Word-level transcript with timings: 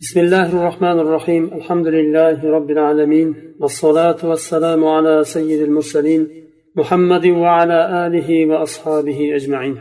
بسم 0.00 0.20
الله 0.20 0.48
الرحمن 0.52 0.98
الرحيم 1.00 1.44
الحمد 1.54 1.86
لله 1.86 2.50
رب 2.50 2.70
العالمين 2.70 3.54
والصلاة 3.60 4.16
والسلام 4.24 4.84
على 4.84 5.24
سيد 5.24 5.60
المرسلين 5.60 6.28
محمد 6.76 7.26
وعلى 7.26 8.06
آله 8.06 8.46
وأصحابه 8.46 9.36
أجمعين 9.36 9.80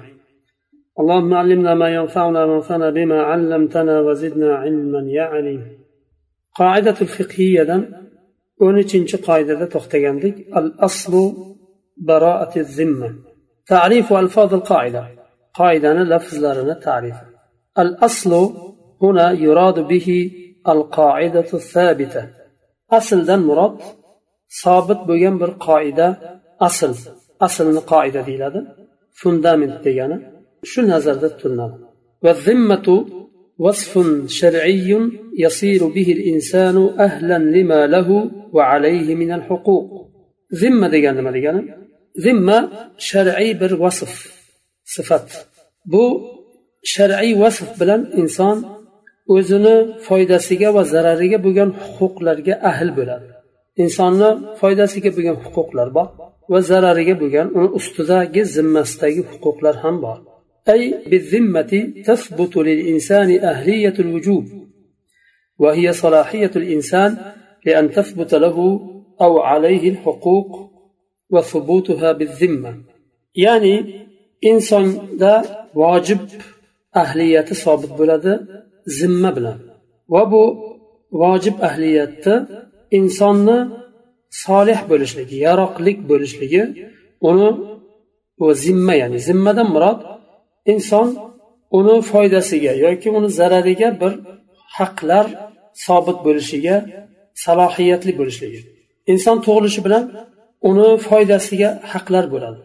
اللهم 0.99 1.33
علمنا 1.33 1.75
ما 1.75 1.89
ينفعنا 1.89 2.45
وانفعنا 2.45 2.89
بما 2.89 3.21
علمتنا 3.21 3.99
وزدنا 3.99 4.55
علما 4.55 5.01
يا 5.11 5.23
عليم 5.23 5.61
قاعدة 6.55 6.95
الفقهية 7.01 7.89
ونتنش 8.61 9.15
قاعدة 9.15 9.65
تختجندك 9.65 10.35
الأصل 10.57 11.33
براءة 11.97 12.59
الذمة 12.59 13.15
تعريف 13.67 14.13
ألفاظ 14.13 14.53
القاعدة 14.53 15.07
قاعدة 15.53 15.93
لفظ 15.93 16.45
لنا 16.45 16.73
تعريف 16.73 17.15
الأصل 17.79 18.33
هنا 19.02 19.32
يراد 19.32 19.78
به 19.88 20.30
القاعدة 20.68 21.50
الثابتة 21.54 22.30
أصل 22.92 23.24
دن 23.24 23.38
مراد 23.38 23.78
ثابت 24.62 25.00
بوغن 25.08 25.38
بر 25.38 25.50
قاعدة 25.50 26.08
أصل 26.60 26.94
أصل 27.40 27.80
قاعدة 27.80 28.20
ديلادة 28.20 28.62
فندامنت 29.20 29.84
ديانا 29.84 30.18
شو 30.62 30.82
نظر 30.82 31.28
تلنا 31.28 31.78
والذمة 32.22 33.06
وصف 33.58 33.92
شرعي 34.26 34.90
يصير 35.38 35.86
به 35.86 36.12
الإنسان 36.12 36.76
أهلا 36.98 37.38
لما 37.38 37.86
له 37.86 38.30
وعليه 38.52 39.14
من 39.14 39.32
الحقوق 39.32 40.10
ذمة 40.54 40.88
ديانا 40.88 41.20
ما 41.20 41.30
ديانا 41.30 41.62
ذمة 42.24 42.70
شرعي 42.96 43.54
بر 43.54 43.82
وصف 43.82 44.14
صفات 44.84 45.30
بو 45.84 46.34
shar'iy 46.92 47.32
vasf 47.42 47.70
bilan 47.80 48.02
inson 48.20 48.56
o'zini 49.34 49.76
foydasiga 50.06 50.68
va 50.76 50.82
zarariga 50.92 51.38
bo'lgan 51.46 51.70
huquqlarga 51.96 52.54
ahl 52.70 52.88
bo'ladi 52.98 53.28
insonni 53.82 54.30
foydasiga 54.60 55.10
bo'lgan 55.16 55.36
huquqlar 55.44 55.88
bor 55.96 56.08
va 56.52 56.60
zarariga 56.70 57.14
bo'lgan 57.22 57.46
uni 57.58 57.68
ustidagi 57.78 58.42
zimmasidagi 58.54 59.22
huquqlar 59.30 59.76
ham 59.84 59.96
bor 60.06 60.18
أي 60.74 60.82
بالذمة 61.10 61.72
تثبت 62.08 62.54
للإنسان 62.68 63.28
أهلية 63.50 63.96
الوجوب 64.04 64.44
وهي 65.62 65.86
صلاحية 65.92 66.50
الإنسان 66.60 67.10
لأن 67.66 67.84
تثبت 67.96 68.32
له 68.44 68.56
أو 69.24 69.32
عليه 69.50 69.84
الحقوق 69.92 70.50
وثبوتها 71.34 72.10
بالذمة 72.18 72.72
يعني 73.46 73.74
إنسان 74.50 74.86
دا 75.22 75.34
واجب 75.74 76.20
ahliyati 77.02 77.54
sobit 77.64 77.92
bo'ladi 77.98 78.32
zimma 78.97 79.29
bilan. 79.37 79.59
Va 80.13 80.23
bu 80.31 80.43
vojib 81.21 81.57
ahliyatni 81.67 82.35
insonni 82.97 83.57
solih 84.45 84.79
bo'lishligi 84.91 85.35
yaroqlik 85.47 85.97
bo'lishligi 86.09 86.63
uni 87.29 87.49
u 88.43 88.45
zimma 88.65 88.93
ya'ni 89.01 89.19
zimmadan 89.27 89.67
murod 89.75 89.99
inson 90.73 91.07
uni 91.77 91.95
foydasiga 92.11 92.73
yoki 92.85 93.07
uni 93.17 93.29
zarariga 93.39 93.89
bir 94.01 94.13
haqlar 94.77 95.25
sobit 95.85 96.17
bo'lishiga 96.25 96.75
salohiyatli 97.43 98.11
bo'lishligi. 98.19 98.59
Inson 99.11 99.37
tug'ilishi 99.45 99.81
bilan 99.87 100.03
uni 100.69 100.87
foydasiga 101.07 101.69
haqlar 101.91 102.25
bo'ladi. 102.33 102.59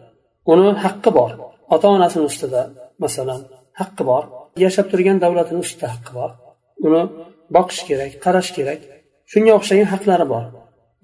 Uni 0.51 0.69
haqqi 0.85 1.09
bor. 1.17 1.31
Ota 1.73 1.87
onasini 1.95 2.25
ustida 2.29 2.61
masalan 3.03 3.41
haqqi 3.79 4.03
bor. 4.11 4.23
yashab 4.63 4.85
turgan 4.91 5.17
davlatini 5.23 5.59
ustida 5.65 5.87
haqqi 5.93 6.11
bor. 6.19 6.31
Uni 6.87 7.03
boqish 7.55 7.81
kerak 7.89 8.11
qarash 8.25 8.51
kerak. 8.57 8.79
Shunga 9.31 9.51
o'xshagan 9.59 9.87
haqlari 9.93 10.25
bor. 10.33 10.45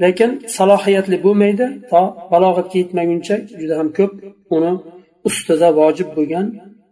Lekin 0.03 0.31
salohiyatli 0.57 1.17
bo'lmaydi 1.25 1.65
to 1.91 2.01
balog'atga 2.33 2.77
yetmaguncha 2.81 3.35
juda 3.59 3.75
ham 3.79 3.89
ko'p 3.97 4.13
uni 4.55 4.71
ustida 5.27 5.67
vojib 5.79 6.09
bo'lgan 6.17 6.45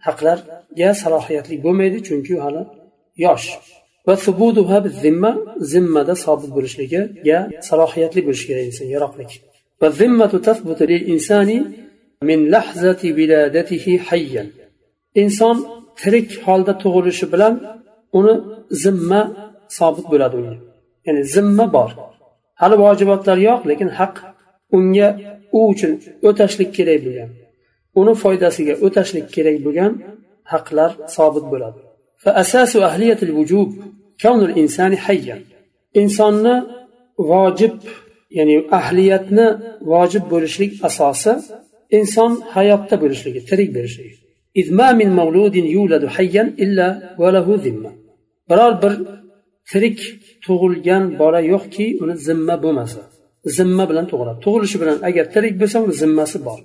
haqlarga 0.08 0.90
salohiyatli 1.04 1.56
bo'lmaydi 1.66 1.98
chunki 2.08 2.32
u 2.38 2.40
hali 2.46 2.64
yosh. 3.26 3.48
Va 4.08 4.16
zimma 5.04 5.32
zimmada 5.72 6.14
sobit 6.26 6.52
bo'lishligiga 6.58 7.02
salohiyatli 7.70 8.22
bo'lishi 8.28 8.46
kerak 8.50 8.66
inson 8.72 8.88
yaroqlik. 8.96 9.32
Va 9.82 9.88
zimmatu 10.00 10.38
insani 11.14 11.58
min 12.30 12.40
lahzati 12.54 13.08
hayyan. 14.10 14.48
Inson 15.24 15.58
tirik 16.00 16.28
holda 16.46 16.74
tug'ilishi 16.84 17.26
bilan 17.34 17.54
uni 18.18 18.34
zimma 18.84 19.22
sobit 19.78 20.06
bo'ladi 20.14 20.36
unga 20.40 20.56
ya'ni 21.06 21.22
zimma 21.36 21.66
bor. 21.78 21.92
Hali 22.62 22.76
vojibotlar 22.84 23.38
yo'q 23.48 23.62
lekin 23.70 23.90
haq 24.00 24.16
unga 24.78 25.10
u 25.58 25.60
uchun 25.72 25.92
o'tashlik 26.28 26.70
kerak 26.78 27.00
bo'lgan 27.06 27.30
uni 28.00 28.14
foydasiga 28.24 28.74
o'tashlik 28.86 29.28
kerak 29.36 29.58
bo'lgan 29.66 29.92
haqlar 30.54 30.92
sobit 31.16 31.46
bo'ladi. 31.54 31.80
Insonni 36.02 36.56
vojib 37.32 37.76
ya'ni 38.38 38.56
ahliyatni 38.80 39.48
vojib 39.92 40.24
bo'lishlik 40.34 40.72
asosi 40.90 41.34
inson 41.98 42.32
hayotda 42.56 42.96
bo'lishligi 43.04 43.42
tirik 43.50 43.70
bo'lishligi. 43.78 44.19
إذ 44.61 44.67
ما 44.79 44.89
من 45.01 45.09
مولود 45.21 45.57
يولد 45.77 46.05
حيا 46.17 46.45
إلا 46.65 46.87
وله 47.23 47.47
ذمة 47.67 47.93
biror 48.51 48.83
bir 48.83 48.95
tirik 49.71 49.99
tug'ilgan 50.45 51.03
bola 51.21 51.41
yo'qki 51.53 51.87
uni 52.03 52.15
zimma 52.27 52.55
bo'lmasa 52.65 53.01
zimma 53.57 53.85
bilan 53.91 54.07
tug'iladi 54.11 54.39
tug'ilishi 54.47 54.77
bilan 54.83 54.99
agar 55.09 55.25
tirik 55.35 55.55
bo'lsa 55.61 55.77
uni 55.85 55.95
zimmasi 56.03 56.39
bor 56.47 56.59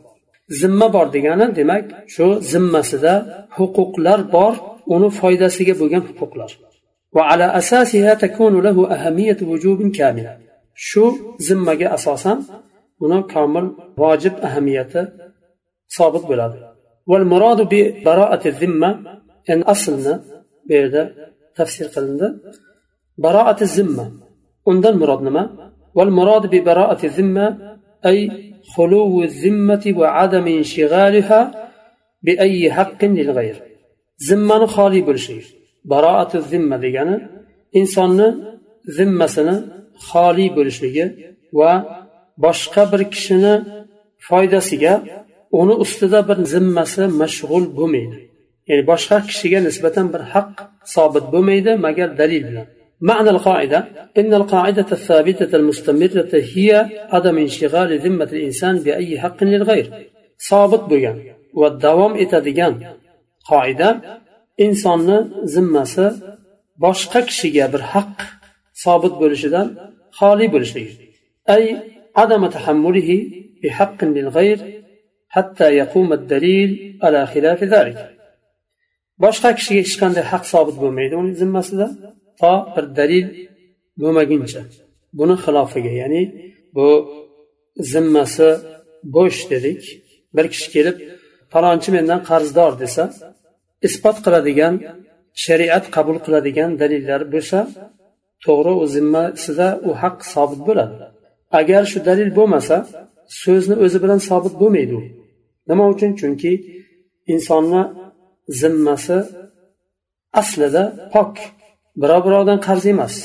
zimma 0.62 0.88
bor 0.96 1.08
degani 1.16 1.46
demak 1.60 1.84
shu 2.14 2.26
zimmasida 2.52 3.14
huquqlar 3.58 4.20
bor 4.36 4.54
uni 4.96 5.10
foydasiga 5.20 5.74
bo'lgan 5.82 6.04
huquqlar 6.10 6.52
وعلى 7.18 7.46
أساسها 7.60 8.14
تكون 8.14 8.54
له 8.68 8.78
أهمية 8.96 9.40
وجوب 9.52 9.80
كاملة 9.98 10.34
shu 10.88 11.04
zimmaga 11.48 11.88
asosan 11.98 12.38
uni 13.06 13.20
komil 13.34 13.66
vojib 14.02 14.36
ahamiyati 14.48 15.02
sobit 15.98 16.24
bo'ladi 16.30 16.58
والمراد 17.07 17.61
ببراءة 17.71 18.49
الذمة 18.49 19.21
إن 19.51 19.63
أصلنا 19.63 20.25
بهذا 20.69 21.15
تفسير 21.57 21.87
قلنا 21.87 22.39
براءة 23.19 23.63
الذمة 23.63 24.13
عند 24.69 24.87
المراد 24.87 25.23
نما 25.23 25.73
والمراد 25.95 26.47
ببراءة 26.47 27.07
الذمة 27.07 27.77
أي 28.07 28.55
خلو 28.77 29.23
الذمة 29.23 29.95
وعدم 29.97 30.47
انشغالها 30.47 31.71
بأي 32.23 32.73
حق 32.73 33.05
للغير. 33.05 33.63
ذمة 34.31 34.67
خالي 34.67 35.01
بالشيء 35.01 35.45
براءة 35.85 36.37
الذمة 36.37 36.77
ديانا 36.77 37.11
يعني 37.11 37.31
إنسان 37.77 38.45
ذمة 38.99 39.27
سنة 39.27 39.69
خالي 39.97 40.49
بالشيء 40.49 41.35
وباشقبر 41.53 43.03
كشنا 43.03 43.85
فايدة 44.29 44.59
سيجا 44.59 45.24
uni 45.61 45.75
ustida 45.85 46.21
bir 46.29 46.39
zimmasi 46.53 47.05
mashg'ul 47.21 47.65
bo'lmaydi. 47.79 48.19
Ya'ni 48.69 48.83
boshqa 48.91 49.17
kishiga 49.29 49.61
nisbatan 49.69 50.07
bir 50.15 50.23
haq 50.33 50.53
sobit 50.95 51.27
bo'lmaydi 51.35 51.71
magar 51.87 52.11
dalil 52.21 52.45
bilan. 52.51 52.67
معنى 53.01 53.31
القاعدة 53.31 53.79
إن 54.19 54.35
القاعدة 54.35 54.87
الثابتة 54.93 55.57
المستمرة 55.57 56.33
هي 56.33 56.71
عدم 57.15 57.39
انشغال 57.39 57.99
ذمة 57.99 58.25
الإنسان 58.25 58.79
بأي 58.79 59.21
حق 59.21 59.45
للغير 59.45 60.11
صابت 60.39 60.81
بيان 60.81 61.23
والدوام 61.55 62.13
إتدقان 62.15 62.75
قاعدة 63.51 64.21
إنسان 64.61 65.31
ذمة 65.45 66.17
باشقك 66.77 67.31
شيئا 67.31 67.67
برحق 67.67 68.17
صابت 68.73 69.11
برشدا 69.11 69.93
خالي 70.11 70.47
برشدا 70.47 70.87
أي 71.50 71.79
عدم 72.17 72.47
تحمله 72.47 73.31
بحق 73.62 74.05
للغير 74.05 74.59
hatta 75.35 75.67
yaquma 75.81 76.17
dalil 76.33 76.71
ala 77.07 77.21
xilafi 77.33 77.67
zalik 77.75 77.99
boshqa 79.25 79.49
kishiga 79.59 79.81
hech 79.85 79.97
qanday 80.03 80.25
haq 80.33 80.45
sobit 80.53 80.77
bo'lmaydi 80.83 81.15
uni 81.23 81.33
zimmasida 81.43 81.87
to 82.41 82.53
bir 82.75 82.85
dalil 82.99 83.27
bo'lmaguncha 84.03 84.61
buni 85.19 85.37
xilofiga 85.45 85.93
ya'ni 86.03 86.23
bu 86.77 86.89
zimmasi 87.93 88.49
bo'sh 89.17 89.41
dedik 89.53 89.83
bir 90.37 90.47
kishi 90.53 90.69
kelib 90.75 90.97
falonchi 91.53 91.91
mendan 91.97 92.21
qarzdor 92.31 92.73
desa 92.83 93.05
isbot 93.87 94.17
qiladigan 94.25 94.75
shariat 95.45 95.85
qabul 95.97 96.17
qiladigan 96.25 96.71
dalillar 96.83 97.21
bo'lsa 97.35 97.59
to'g'ri 98.45 98.73
u 98.83 98.85
zimmasida 98.95 99.69
u 99.89 99.91
haq 100.03 100.17
sobit 100.33 100.61
bo'ladi 100.69 100.97
agar 101.61 101.83
shu 101.93 101.99
dalil 102.09 102.31
bo'lmasa 102.39 102.77
so'zni 103.43 103.75
o'zi 103.85 103.99
bilan 104.05 104.21
sobit 104.29 104.55
bo'lmaydi 104.63 104.95
u 105.01 105.03
nima 105.69 105.86
uchun 105.94 106.12
chunki 106.19 106.51
insonni 107.34 107.81
zimmasi 108.62 109.18
aslida 110.42 110.84
pok 111.13 111.34
birov 112.01 112.22
birovdan 112.28 112.60
qarz 112.68 112.84
emas 112.94 113.16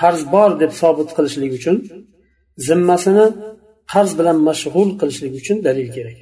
qarz 0.00 0.20
bor 0.34 0.50
deb 0.62 0.72
sobit 0.80 1.08
qilishlik 1.16 1.52
uchun 1.58 1.76
zimmasini 2.68 3.26
qarz 3.92 4.10
bilan 4.18 4.38
mashg'ul 4.48 4.88
qilishlik 5.00 5.32
uchun 5.40 5.56
dalil 5.68 5.90
kerak 5.98 6.18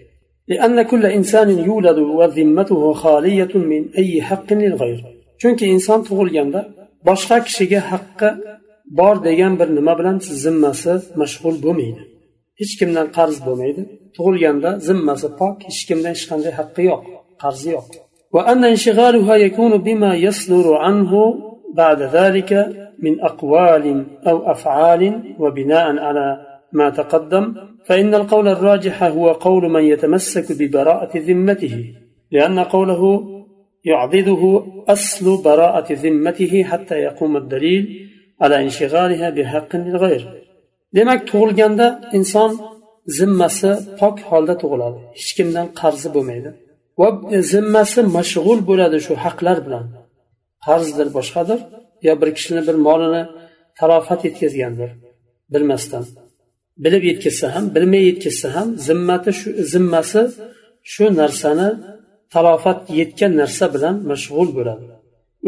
لأن 0.52 0.76
كل 0.91 1.05
إنسان 1.19 1.49
يولد 1.69 1.99
وذمته 1.99 2.82
خالية 2.93 3.52
من 3.70 3.82
أي 4.00 4.23
حق 4.29 4.49
للغير 4.62 5.00
chunki 5.41 5.64
inson 5.75 6.00
tug'ilganda 6.08 6.61
boshqa 7.08 7.37
kishiga 7.46 7.81
haqqi 7.91 8.29
bor 8.99 9.17
degan 9.29 9.52
bir 9.61 9.69
nima 9.79 9.94
bilan 9.99 10.17
zimmasi 10.44 10.94
mashg'ul 11.20 11.56
bo'lmaydi 11.64 12.02
hech 12.61 12.73
kimdan 12.81 13.06
qarz 13.17 13.37
bo'lmaydi 13.46 13.82
Tug'ilganda 14.15 14.69
zimmasi 14.88 15.29
pok 15.39 15.56
hech 15.67 15.81
kimdan 15.88 16.11
hech 16.15 16.25
qanday 16.31 16.53
haqqi 16.59 16.83
yo'q 16.91 17.03
qarzi 17.44 17.69
yo'q. 17.77 17.89
وأن 18.35 18.63
انشغالها 18.63 19.35
يكون 19.35 19.77
بما 19.77 20.15
يصدر 20.15 20.73
عنه 20.73 21.11
بعد 21.73 22.01
ذلك 22.01 22.51
من 23.00 23.21
أقوال 23.21 24.06
أو 24.27 24.51
أفعال 24.51 25.01
وبناء 25.39 25.97
على 25.97 26.27
ما 26.73 26.89
تقدم 26.89 27.56
فإن 27.85 28.15
القول 28.15 28.47
الراجح 28.47 29.03
هو 29.03 29.31
قول 29.31 29.71
من 29.71 29.83
يتمسك 29.83 30.47
ببراءة 30.59 31.17
ذمته 31.17 31.75
لأن 32.31 32.59
قوله 32.59 33.01
يعضده 33.85 34.63
أصل 34.88 35.44
براءة 35.44 35.94
ذمته 35.94 36.63
حتى 36.63 36.95
يقوم 36.95 37.38
الدليل 37.38 38.09
على 38.41 38.63
انشغالها 38.63 39.29
بحق 39.29 39.75
للغير 39.75 40.23
demak 40.97 41.27
tug'ilganda 41.29 41.88
inson 42.17 42.51
zimmasi 43.17 43.71
pok 44.00 44.15
holda 44.29 44.56
tug'iladi. 44.61 45.00
Hech 45.19 45.31
kimdan 45.38 45.67
qarzi 45.81 46.09
bo'lmaydi. 46.15 46.50
Va 47.00 47.07
zimmasi 47.53 48.01
mashg'ul 48.17 48.59
bo'ladi 48.69 48.97
shu 49.06 49.13
haqlar 49.25 49.57
bilan. 49.65 49.85
Qarzdir 50.65 51.07
boshqadir 51.17 51.59
yo 52.07 52.13
bir 52.21 52.29
kishini 52.38 52.61
bir 52.67 52.75
molini 52.88 53.23
talofat 53.79 54.19
yetkazgandir 54.27 54.89
bilmasdan. 55.53 56.03
Bilib 56.83 57.03
yetkazsa 57.11 57.45
ham 57.56 57.65
bilmay 57.75 58.03
yetkazsa 58.09 58.47
ham 58.56 58.67
zimmati 58.88 59.31
shu 59.39 59.50
zimmasi 59.73 60.21
shu 60.91 61.06
narsani 61.21 61.69
talofat 62.33 62.79
yetgan 63.00 63.31
narsa 63.41 63.65
bilan 63.75 63.95
mashg'ul 64.11 64.50
bo'ladi. 64.57 64.85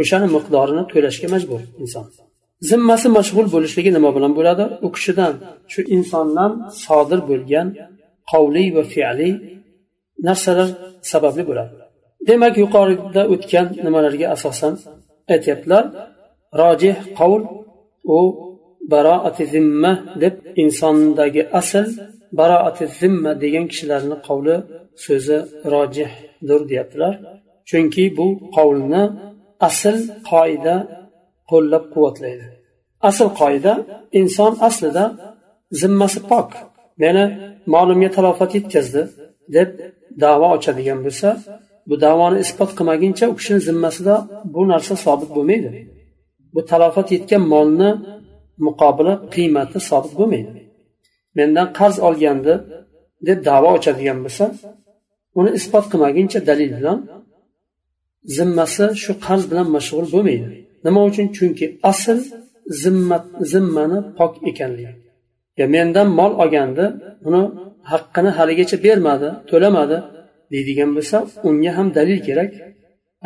O'shani 0.01 0.27
miqdorini 0.35 0.83
to'lashga 0.91 1.27
majbur 1.33 1.61
inson. 1.83 2.05
Zimmasi 2.69 3.07
mashg'ul 3.17 3.47
bo'lishligi 3.55 3.91
nima 3.97 4.09
bilan 4.15 4.31
bo'ladi? 4.37 4.63
U 4.85 4.87
kishidan 4.95 5.33
shu 5.71 5.81
insondan 5.95 6.51
sodir 6.83 7.19
bo'lgan 7.29 7.67
qovliy 8.31 8.69
va 8.75 8.83
fe'liy 8.93 9.33
narsalar 10.27 10.69
sababli 11.11 11.43
bo'ladi. 11.49 11.73
Demak 12.29 12.53
yuqorida 12.63 13.23
o'tgan 13.33 13.67
nimalarga 13.85 14.27
asosan 14.35 14.73
aytyaptilar 15.33 15.83
rojih 16.61 16.95
qavl 17.19 17.41
u 18.17 18.19
baroati 18.93 19.43
zimma 19.53 19.93
deb 20.23 20.35
insondagi 20.63 21.43
asl 21.59 21.85
baroati 22.39 22.85
zimma 22.99 23.31
degan 23.43 23.65
kishilarni 23.71 24.17
qavli 24.27 24.55
so'zi 25.05 25.37
rojihdir 25.73 26.61
deyaptilar. 26.69 27.13
Chunki 27.69 28.05
bu 28.17 28.27
qavlni 28.55 29.03
asl 29.67 29.97
qoida 30.29 30.75
qo'llab 31.51 31.83
quvvatlaydi. 31.93 32.45
Asl 33.09 33.27
qoida 33.41 33.73
inson 34.19 34.53
aslida 34.67 35.05
zimmasi 35.81 36.19
pok. 36.31 36.49
Meni 37.03 37.23
molimga 37.73 38.09
talofat 38.17 38.51
yetkazdi 38.57 39.01
deb 39.55 39.69
davo 40.23 40.47
ochadigan 40.55 40.99
bo'lsa 41.05 41.29
bu 41.89 41.95
davoni 42.05 42.37
isbot 42.45 42.71
qilmaguncha 42.77 43.25
u 43.31 43.33
kishini 43.39 43.59
zimmasida 43.67 44.15
bu 44.53 44.61
narsa 44.71 44.93
sobit 45.05 45.29
bo'lmaydi. 45.37 45.69
Bu 46.53 46.61
talofat 46.71 47.07
yetgan 47.15 47.43
molni 47.53 47.89
muqobili 48.65 49.13
qiymati 49.33 49.77
sobit 49.89 50.13
bo'lmaydi. 50.19 50.51
Mendan 51.37 51.67
qarz 51.77 51.95
olgandi 52.07 52.53
deb 53.27 53.39
davo 53.49 53.69
ochadigan 53.77 54.19
bo'lsa 54.25 54.45
uni 55.39 55.49
isbot 55.59 55.85
qilmaguncha 55.91 56.39
dalil 56.49 56.71
bilan 56.79 56.99
zimmasi 58.37 58.85
shu 59.03 59.11
qarz 59.25 59.43
bilan 59.51 59.67
mashg'ul 59.75 60.07
bo'lmaydi. 60.15 60.49
nima 60.84 61.00
uchun 61.08 61.26
chunki 61.36 61.66
asl 61.90 62.18
zimmat 62.82 63.24
zimmani 63.52 63.98
pok 64.18 64.32
ekanligi 64.50 64.94
ya 65.60 65.66
mendan 65.74 66.08
mol 66.18 66.32
olgandi 66.42 66.84
uni 67.28 67.42
haqqini 67.92 68.30
haligacha 68.38 68.76
bermadi 68.84 69.28
to'lamadi 69.50 69.98
deydigan 70.52 70.90
bo'lsa 70.96 71.16
unga 71.48 71.70
ham 71.76 71.88
dalil 71.98 72.18
kerak 72.26 72.50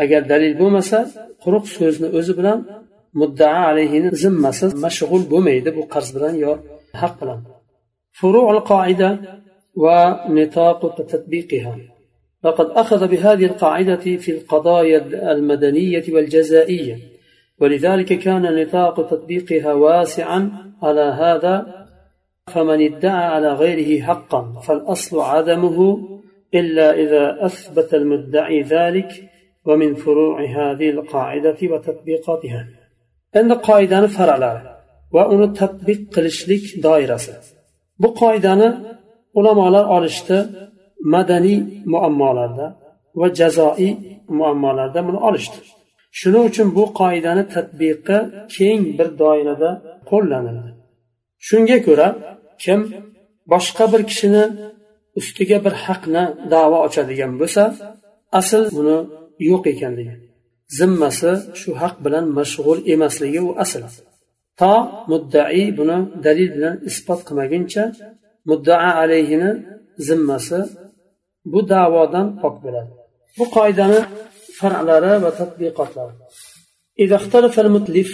agar 0.03 0.21
dalil 0.33 0.53
bo'lmasa 0.61 0.99
quruq 1.43 1.65
so'zni 1.77 2.09
o'zi 2.19 2.33
bilan 2.39 2.59
muddao 3.21 3.61
alayhini 3.71 4.09
zimmasi 4.23 4.67
mashg'ul 4.85 5.23
bo'lmaydi 5.33 5.71
bu 5.77 5.83
qarz 5.95 6.09
bilan 6.17 6.35
yo 6.45 6.53
haq 7.03 7.15
bilan 7.23 7.41
فروع 8.21 8.47
القاعدة 8.57 9.21
ونطاق 9.77 10.81
تطبيقها 10.97 11.75
لقد 12.45 12.67
أخذ 12.71 13.09
بهذه 13.09 13.45
القاعدة 13.45 13.97
في 13.97 14.31
القضايا 14.37 14.99
المدنية 15.33 16.05
والجزائية 16.09 16.97
ولذلك 17.61 18.19
كان 18.19 18.63
نطاق 18.63 19.11
تطبيقها 19.11 19.73
واسعا 19.73 20.51
على 20.83 21.01
هذا 21.01 21.87
فمن 22.47 22.83
ادعى 22.83 23.25
على 23.25 23.53
غيره 23.53 24.03
حقا 24.03 24.61
فالأصل 24.67 25.21
عدمه 25.21 25.99
إلا 26.55 26.95
إذا 26.95 27.47
أثبت 27.47 27.95
المدعي 27.95 28.63
ذلك 28.63 29.31
ومن 29.65 29.95
فروع 29.95 30.45
هذه 30.45 30.91
القاعدة 30.91 31.57
وتطبيقاتها 31.63 32.67
عند 33.37 33.53
قاعدة 33.53 34.07
فرع 34.07 34.77
وأن 35.13 35.53
تطبيق 35.53 36.01
قلشلك 36.17 36.63
دائرة 36.83 37.21
bu 38.03 38.09
qoidani 38.15 38.69
ulamolar 39.39 39.85
olishdi 39.97 40.37
madaniy 41.15 41.59
muammolarda 41.93 42.67
va 43.21 43.27
jazoiy 43.39 43.93
muammolarda 44.39 45.01
buni 45.09 45.19
olishdi 45.29 45.59
shuning 46.20 46.46
uchun 46.50 46.68
bu 46.78 46.84
qoidani 47.00 47.44
tadbiqi 47.54 48.18
keng 48.56 48.82
bir 48.98 49.08
doirada 49.22 49.72
qo'llanildi. 50.10 50.72
Shunga 51.48 51.78
ko'ra 51.88 52.08
kim 52.64 52.80
boshqa 53.52 53.86
bir 53.94 54.02
kishini 54.10 54.44
ustiga 55.20 55.58
bir 55.66 55.74
haqni 55.86 56.24
davo 56.54 56.78
ochadigan 56.88 57.32
bo'lsa 57.42 57.64
asl 58.40 58.64
buni 58.78 58.98
yo'q 59.50 59.64
ekanligi 59.74 60.16
zimmasi 60.78 61.32
shu 61.60 61.70
haq 61.82 61.96
bilan 62.06 62.26
mashg'ul 62.38 62.80
emasligi 62.94 63.42
u 63.50 63.52
asl. 63.64 63.84
To 64.60 64.74
muddai 65.12 65.64
buni 65.78 65.98
dalil 66.26 66.50
bilan 66.56 66.76
isbot 66.90 67.20
qilmaguncha 67.28 67.84
muddao 68.50 68.90
alayhini 69.04 69.52
zimmasi 70.08 70.60
bu 71.52 71.60
da'vodan 71.72 72.28
pok 72.42 72.56
bo'ladi. 72.64 72.92
Bu 73.38 73.46
qoidani 73.56 74.00
far'lari 74.60 75.14
va 75.24 75.32
tadbiqotlari 75.40 76.16
إذا 77.00 77.16
اختلف 77.16 77.60
المتلف 77.60 78.12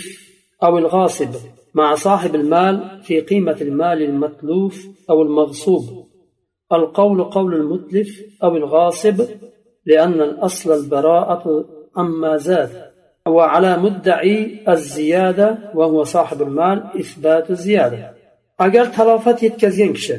أو 0.64 0.78
الغاصب 0.78 1.30
مع 1.74 1.96
صاحب 1.96 2.36
المال 2.36 3.02
في 3.04 3.22
قيمة 3.22 3.58
المال 3.62 4.02
المتلوف 4.02 4.88
أو 5.10 5.22
المغصوب 5.22 5.86
القول 6.74 7.24
قول 7.24 7.54
المتلف 7.54 8.10
أو 8.44 8.56
الغاصب 8.56 9.18
لأن 9.86 10.22
الأصل 10.22 10.74
البراءة 10.80 11.66
أما 11.98 12.38
زاد 12.38 12.92
وعلى 13.28 13.78
مدعي 13.78 14.64
الزيادة 14.70 15.72
وهو 15.76 16.04
صاحب 16.04 16.42
المال 16.42 16.78
إثبات 17.00 17.50
الزيادة. 17.50 18.22
agar 18.66 18.94
talofat 18.94 19.44
yetkazgan 19.44 19.92
kishi 19.98 20.16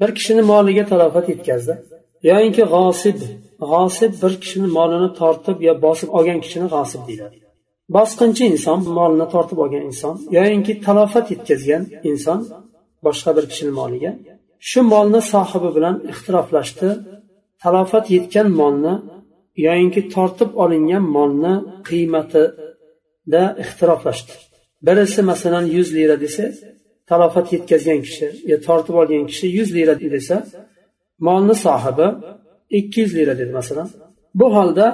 bir 0.00 0.10
kishini 0.18 0.42
moliga 0.52 0.84
talofat 0.92 1.26
yetkazdi 1.32 1.74
yoyinki 2.30 2.64
g'osib 2.72 3.18
g'osib 3.70 4.12
bir 4.22 4.32
kishini 4.42 4.68
molini 4.78 5.10
tortib 5.20 5.58
yo 5.66 5.72
bosib 5.84 6.08
olgan 6.18 6.38
kishini 6.44 6.66
g'osib 6.74 7.02
deyiladi. 7.08 7.36
Bosqinchi 7.96 8.42
inson 8.52 8.78
molini 8.98 9.26
tortib 9.34 9.58
olgan 9.64 9.82
inson 9.90 10.14
yoyinki 10.36 10.72
talofat 10.86 11.26
yetkazgan 11.32 11.82
inson 12.10 12.38
boshqa 13.06 13.30
bir 13.36 13.44
kishini 13.50 13.72
moliga 13.80 14.12
shu 14.68 14.80
molni 14.92 15.20
sohibi 15.32 15.70
bilan 15.76 15.96
ixtiroflashdi 16.12 16.88
talofat 17.62 18.04
yetgan 18.16 18.48
molni 18.60 18.94
yoyinki 19.66 20.02
tortib 20.14 20.50
olingan 20.62 21.04
molni 21.16 21.54
qiymatida 21.88 23.42
ixtiroflashdi. 23.64 24.32
Birisi 24.86 25.20
masalan 25.30 25.64
yuz 25.76 25.88
lira 25.96 26.16
desa 26.24 26.44
talofat 27.10 27.46
yetkazgan 27.54 28.00
kishi 28.06 28.26
yo 28.50 28.56
tortib 28.66 28.94
olgan 29.02 29.24
kishi 29.30 29.46
yuz 29.58 29.68
lira 29.76 29.94
desa 30.16 30.36
molni 31.26 31.54
sohibi 31.64 32.08
ikki 32.78 33.00
yuz 33.00 33.12
lira 33.18 33.34
dedi 33.40 33.52
masalan. 33.60 33.88
Bu 34.40 34.46
holda 34.56 34.86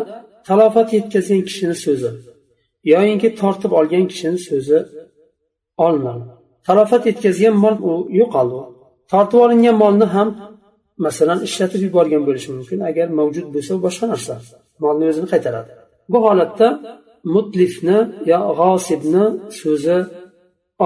talofat 0.48 0.88
yetkazgan 0.96 1.42
kishini 1.48 1.76
so'zi 1.84 2.10
yoyinki 2.92 3.28
tortib 3.40 3.72
olgan 3.78 4.04
kishini 4.10 4.38
so'zi 4.48 4.78
olinadi 5.84 6.24
talofat 6.66 7.02
yetkazgan 7.10 7.54
mol 7.64 7.76
u 7.90 7.92
yo'qoldi. 8.20 8.60
Tortib 9.12 9.38
olingan 9.44 9.76
molni 9.82 10.06
ham 10.14 10.28
masalan 11.06 11.38
ishlatib 11.48 11.80
yuborgan 11.86 12.22
bo'lishi 12.28 12.50
mumkin. 12.56 12.78
Agar 12.90 13.06
mavjud 13.18 13.46
bo'lsa 13.54 13.72
boshqa 13.86 14.06
narsa. 14.12 14.34
Molni 14.84 15.04
o'zini 15.10 15.28
qaytaradi. 15.32 15.70
Bu 16.12 16.18
holatda 16.26 16.68
mutlifni 17.34 17.98
yo 18.32 18.38
g'osibni 18.60 19.24
so'zi 19.60 19.98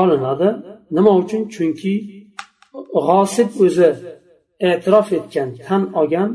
olinadi. 0.00 0.48
Nima 0.96 1.12
uchun? 1.22 1.42
Chunki 1.54 1.94
g'osib 3.06 3.48
o'zi 3.64 3.88
e'tirof 4.68 5.08
etgan 5.18 5.48
tan 5.66 5.82
olgan 6.00 6.30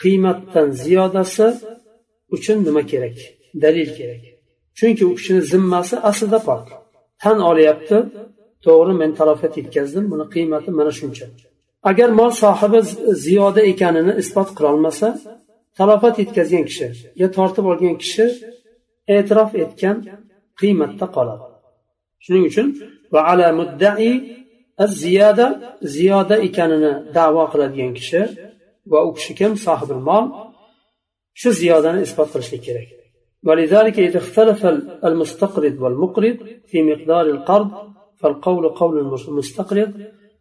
qiymatdan 0.00 0.68
ziyodasi 0.84 1.46
uchun 2.34 2.58
nima 2.66 2.82
kerak? 2.90 3.16
Dalil 3.62 3.90
kerak. 3.98 4.22
Chunki 4.78 5.02
u 5.10 5.14
kishini 5.18 5.42
zimmasi 5.52 5.96
aslida 6.08 6.38
pok. 6.48 6.64
Tan 7.22 7.38
olyapti. 7.50 7.98
To'g'ri 8.64 8.94
men 9.00 9.10
talofat 9.18 9.52
yetkazdim. 9.60 10.04
Buni 10.12 10.26
qiymati 10.34 10.70
mana 10.78 10.92
shuncha. 10.98 11.26
Agar 11.90 12.08
mol 12.18 12.30
sohibi 12.42 12.80
ziyoda 13.24 13.60
ekanini 13.72 14.12
isbot 14.22 14.48
qilolmasa 14.56 15.08
talofat 15.78 16.14
yetkazgan 16.22 16.64
kishi 16.68 16.86
yo 17.20 17.26
tortib 17.36 17.64
olgan 17.72 17.96
kishi 18.02 18.24
e'tirof 19.16 19.50
etgan 19.64 19.96
qiymatda 20.60 21.06
qoladi. 21.16 21.44
Shuning 22.24 22.44
uchun 22.50 22.66
va 23.12 23.20
ala 23.30 23.48
muddai 23.60 24.10
ziyoda 25.02 25.46
ziyoda 25.94 26.36
ekanini 26.48 26.92
davo 27.16 27.44
qiladigan 27.52 27.92
kishi 27.98 28.20
va 28.91 28.99
u 29.07 29.09
kishi 29.17 29.33
kim 29.39 29.51
sohibil 29.65 30.01
mol 30.09 30.25
shu 31.39 31.49
ziyodani 31.59 31.99
isbot 32.07 32.29
qilishlik 32.33 32.63
kerak 32.69 32.89
ولذلك 33.47 33.99
إذا 34.07 34.17
اختلف 34.17 34.65
المستقرض 35.09 35.75
والمقرض 35.81 36.37
في 36.69 36.77
مقدار 36.89 37.25
القرض 37.35 37.71
فالقول 38.19 38.69
قول 38.69 38.93
المستقرض 39.29 39.91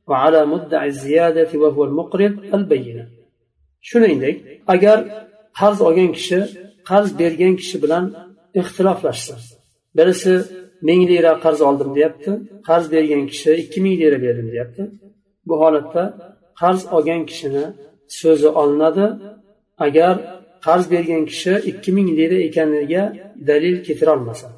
وعلى 0.09 0.47
مدعي 0.47 0.89
الزيادة 0.89 1.51
وهو 1.63 1.85
المقرض 1.85 2.35
البينة 2.55 3.05
shuningdek 3.89 4.37
agar 4.75 4.99
qarz 5.59 5.79
olgan 5.87 6.11
kishi 6.17 6.39
qarz 6.91 7.09
bergan 7.21 7.55
kishi 7.61 7.77
bilan 7.83 8.05
ixtiloflashsa 8.61 9.35
birisi 9.97 10.35
ming 10.89 11.03
lira 11.11 11.33
qarz 11.45 11.61
oldim 11.69 11.91
deyapti 11.97 12.31
qarz 12.69 12.87
bergan 12.95 13.25
kishi 13.31 13.51
ikki 13.63 13.79
ming 13.85 13.97
lira 14.03 14.19
berdim 14.25 14.49
deyapti 14.55 14.83
bu 15.49 15.55
holatda 15.63 16.03
qarz 16.61 16.81
olgan 16.97 17.23
kishini 17.31 17.65
so'zi 18.21 18.49
olinadi 18.61 19.07
agar 19.87 20.15
qarz 20.67 20.85
bergan 20.93 21.23
kishi 21.31 21.53
ikki 21.71 21.91
ming 21.97 22.09
lira 22.19 22.39
ekaniga 22.49 23.03
dalil 23.49 23.77
keltirolmasa 23.87 24.49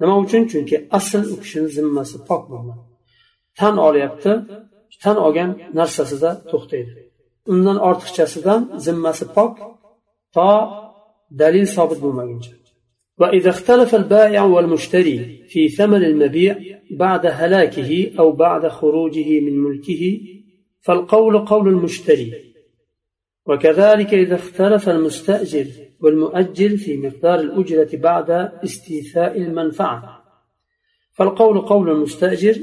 nima 0.00 0.14
uchun 0.24 0.42
chunki 0.50 0.76
asl 0.98 1.22
u 1.34 1.36
kishini 1.42 1.68
zimmasi 1.76 2.16
pok 2.28 2.42
bo'lgan 2.52 2.78
tan 3.58 3.74
olyapti 3.88 4.32
tan 5.02 5.16
olgan 5.26 5.50
narsasida 5.78 6.30
to'xtaydi 6.50 6.92
undan 7.52 7.78
ortiqchasidan 7.88 8.60
zimmasi 8.86 9.24
pok 9.36 9.52
to 10.34 10.50
dalil 11.40 11.66
sobit 11.76 12.00
bo'lmaguncha 12.04 12.52
وإذا 13.20 13.50
اختلف 13.50 13.94
البائع 13.94 14.42
والمشتري 14.44 15.18
في 15.48 15.68
ثمن 15.68 16.02
المبيع 16.04 16.58
بعد 16.90 17.26
هلاكه 17.26 18.12
أو 18.18 18.32
بعد 18.32 18.68
خروجه 18.68 19.40
من 19.40 19.54
ملكه 19.58 20.20
فالقول 20.80 21.38
قول 21.38 21.68
المشتري 21.68 22.28
وكذلك 23.45 24.13
إذا 24.13 24.35
اختلف 24.35 24.89
المستأجر 24.89 25.67
والمؤجر 26.01 26.77
في 26.77 26.97
مقدار 26.97 27.39
الأجرة 27.39 27.89
بعد 27.93 28.29
استيفاء 28.63 29.37
المنفعة. 29.37 30.23
فالقول 31.13 31.61
قول 31.61 31.89
المستأجر 31.89 32.55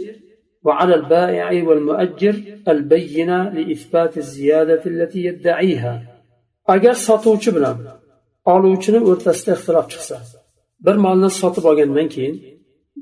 وعلى 0.63 0.95
البائع 0.95 1.69
والمؤجر 1.69 2.35
البينة 2.69 3.49
لإثبات 3.49 4.17
الزيادة 4.17 4.83
التي 4.87 5.25
يدعيها. 5.25 6.03
أجر 6.69 6.93
sotuvchi 6.95 7.57
bilan 7.57 7.77
oluvchini 8.55 9.01
o'rtasida 9.11 9.53
ixtilof 9.57 9.87
chiqsa 9.93 10.17
bir 10.87 10.97
molni 11.05 11.31
sotib 11.41 11.65
olgandan 11.71 12.09
keyin 12.15 12.37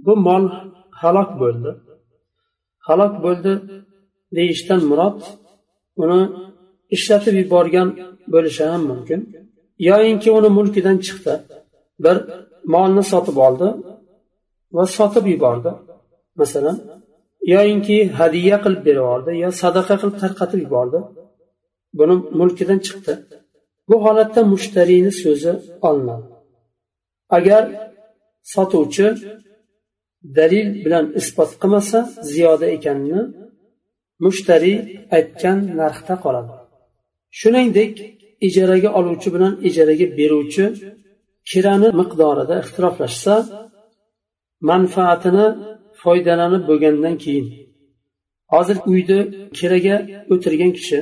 bu 0.06 0.14
mol 0.26 0.45
halok 1.02 1.30
bo'ldi 1.42 1.71
halok 2.88 3.14
bo'ldi 3.25 3.52
deyishdan 4.37 4.80
murod 4.90 5.18
uni 6.02 6.21
ishlatib 6.95 7.35
yuborgan 7.43 7.88
bo'lishi 8.33 8.64
ham 8.71 8.83
mumkin. 8.90 9.21
Yoyinki 9.88 10.28
uni 10.38 10.50
mulkidan 10.59 10.97
chiqdi. 11.07 11.33
Bir 12.05 12.16
molni 12.75 13.02
sotib 13.12 13.37
oldi 13.47 13.69
va 14.76 14.85
sotib 14.99 15.25
yubordi. 15.35 15.71
Masalan 16.40 16.76
yoyinki 17.55 17.97
hadya 18.19 18.57
qilib 18.64 18.83
berib 18.87 19.02
yubordi 19.05 19.31
yo 19.45 19.49
sadaqa 19.62 19.95
qilib 20.00 20.16
tarqatib 20.23 20.61
yubordi. 20.66 20.99
Buni 21.99 22.14
mulkidan 22.40 22.81
chiqdi. 22.87 23.12
Bu 23.88 23.97
holatda 24.05 24.40
mushtariyni 24.52 25.12
so'zi 25.23 25.52
olinadi. 25.88 26.26
Agar 27.38 27.62
sotuvchi 28.55 29.07
dalil 30.38 30.69
bilan 30.85 31.05
isbot 31.21 31.50
qilmasa 31.62 31.99
ziyoda 32.33 32.66
ekanini 32.76 33.23
mushtariy 34.25 34.78
aytgan 35.16 35.59
narxda 35.81 36.14
qoladi. 36.25 36.56
Shuningdek 37.40 37.93
ijaraga 38.47 38.90
oluvchi 38.99 39.28
bilan 39.35 39.52
ijaraga 39.69 40.07
beruvchi 40.19 40.64
kirani 41.50 41.88
miqdorida 42.00 42.55
ixtiroflashsa 42.62 43.35
manfaatini 44.71 45.47
foydalanib 46.02 46.62
bo'lgandan 46.71 47.14
keyin 47.25 47.47
hozir 48.52 48.76
uyni 48.90 49.21
kiraga 49.59 49.97
o'tirgan 50.33 50.73
kishi 50.78 50.99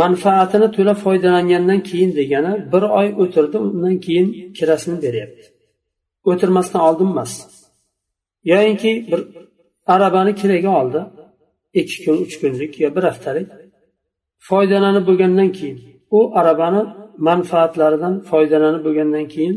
manfaatini 0.00 0.68
to'la 0.76 0.94
foydalangandan 1.04 1.80
keyin 1.88 2.10
degani 2.18 2.52
bir 2.72 2.82
oy 3.00 3.08
o'tirdi 3.22 3.56
undan 3.66 3.96
keyin 4.04 4.28
kirasini 4.58 4.96
beryapti. 5.04 5.44
O'tirmasdan 6.30 6.80
oldin 6.88 7.08
emas. 7.14 7.32
Yoyinki 8.52 8.92
bir 9.10 9.20
arabani 9.94 10.32
kiraga 10.40 10.70
oldi 10.80 11.00
ikki 11.80 11.98
kun 12.04 12.16
uch 12.24 12.34
kunlik 12.40 12.72
yo 12.84 12.88
bir 12.96 13.04
haftalik. 13.10 13.48
Foydalanib 14.48 15.04
bo'lgandan 15.08 15.50
keyin 15.58 15.78
u 16.16 16.20
arabani 16.40 16.82
manfaatlaridan 17.28 18.14
foydalanib 18.30 18.82
bo'lgandan 18.86 19.26
keyin 19.34 19.54